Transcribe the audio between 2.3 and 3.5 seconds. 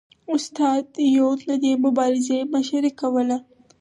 مشري کوله